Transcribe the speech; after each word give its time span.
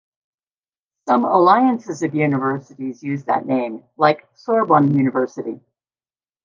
Some 1.07 1.25
alliances 1.25 2.01
of 2.01 2.15
universities 2.15 3.03
use 3.03 3.25
that 3.25 3.45
name, 3.45 3.83
like 3.97 4.27
Sorbonne 4.33 4.97
University. 4.97 5.61